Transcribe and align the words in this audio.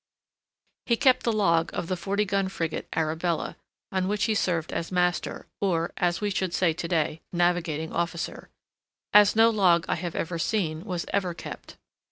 He 0.87 0.97
kept 0.97 1.21
the 1.21 1.31
log 1.31 1.69
of 1.75 1.85
the 1.87 1.95
forty 1.95 2.25
gun 2.25 2.49
frigate 2.49 2.87
Arabella, 2.95 3.55
on 3.91 4.07
which 4.07 4.23
he 4.23 4.33
served 4.33 4.73
as 4.73 4.91
master, 4.91 5.45
or, 5.59 5.91
as 5.95 6.19
we 6.19 6.31
should 6.31 6.55
say 6.55 6.73
to 6.73 6.87
day, 6.87 7.21
navigating 7.31 7.93
officer, 7.93 8.49
as 9.13 9.35
no 9.35 9.51
log 9.51 9.85
that 9.85 9.91
I 9.91 9.95
have 9.97 10.41
seen 10.41 10.85
was 10.85 11.05
ever 11.13 11.35
kept. 11.35 11.77